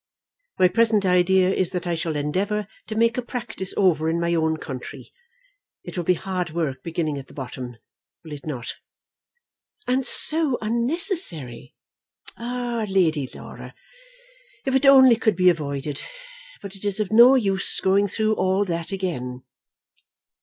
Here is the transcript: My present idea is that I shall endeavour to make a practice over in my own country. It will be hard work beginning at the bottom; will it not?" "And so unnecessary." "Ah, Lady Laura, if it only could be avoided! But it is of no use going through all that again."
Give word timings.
My 0.57 0.67
present 0.67 1.05
idea 1.05 1.53
is 1.53 1.69
that 1.69 1.85
I 1.85 1.93
shall 1.93 2.15
endeavour 2.15 2.65
to 2.87 2.95
make 2.95 3.19
a 3.19 3.21
practice 3.21 3.71
over 3.77 4.09
in 4.09 4.19
my 4.19 4.33
own 4.33 4.57
country. 4.57 5.11
It 5.83 5.95
will 5.95 6.03
be 6.03 6.15
hard 6.15 6.49
work 6.49 6.81
beginning 6.81 7.19
at 7.19 7.27
the 7.27 7.35
bottom; 7.35 7.77
will 8.23 8.31
it 8.31 8.43
not?" 8.43 8.73
"And 9.87 10.03
so 10.07 10.57
unnecessary." 10.59 11.75
"Ah, 12.35 12.87
Lady 12.89 13.29
Laura, 13.35 13.75
if 14.65 14.73
it 14.73 14.87
only 14.87 15.17
could 15.17 15.35
be 15.35 15.49
avoided! 15.49 16.01
But 16.63 16.75
it 16.75 16.83
is 16.83 16.99
of 16.99 17.11
no 17.11 17.35
use 17.35 17.79
going 17.79 18.07
through 18.07 18.33
all 18.33 18.65
that 18.65 18.91
again." 18.91 19.43